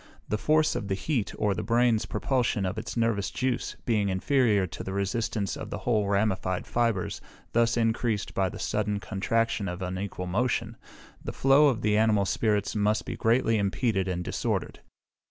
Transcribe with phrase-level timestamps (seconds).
[0.29, 4.65] The force of the heat, or the brain's propulsion of its nervous juice, being inferior
[4.65, 7.21] to the resistance of the whole ramified fibres
[7.53, 10.75] thus encreased by the sudden contraction and unequal motion,
[11.23, 14.79] the flow of the animal spirits must be greatly impeded and disordered.